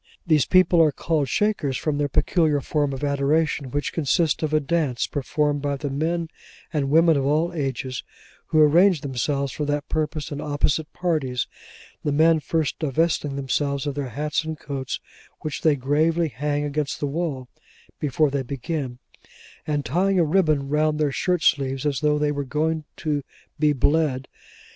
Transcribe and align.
These 0.25 0.47
people 0.47 0.81
are 0.81 0.91
called 0.91 1.29
Shakers 1.29 1.77
from 1.77 1.99
their 1.99 2.09
peculiar 2.09 2.59
form 2.59 2.91
of 2.91 3.03
adoration, 3.03 3.69
which 3.69 3.93
consists 3.93 4.41
of 4.41 4.51
a 4.51 4.59
dance, 4.59 5.05
performed 5.05 5.61
by 5.61 5.75
the 5.77 5.91
men 5.91 6.27
and 6.73 6.89
women 6.89 7.17
of 7.17 7.23
all 7.27 7.53
ages, 7.53 8.01
who 8.47 8.59
arrange 8.59 9.01
themselves 9.01 9.51
for 9.51 9.63
that 9.65 9.87
purpose 9.89 10.31
in 10.31 10.41
opposite 10.41 10.91
parties: 10.91 11.45
the 12.03 12.11
men 12.11 12.39
first 12.39 12.79
divesting 12.79 13.35
themselves 13.35 13.85
of 13.85 13.93
their 13.93 14.09
hats 14.09 14.43
and 14.43 14.57
coats, 14.59 14.99
which 15.41 15.61
they 15.61 15.75
gravely 15.75 16.29
hang 16.29 16.63
against 16.63 16.99
the 16.99 17.05
wall 17.05 17.47
before 17.99 18.31
they 18.31 18.41
begin; 18.41 18.97
and 19.67 19.85
tying 19.85 20.17
a 20.19 20.23
ribbon 20.25 20.67
round 20.67 20.97
their 20.97 21.11
shirt 21.11 21.43
sleeves, 21.43 21.85
as 21.85 21.99
though 21.99 22.17
they 22.17 22.31
were 22.31 22.43
going 22.43 22.85
to 22.97 23.21
be 23.59 23.71
bled. 23.71 24.27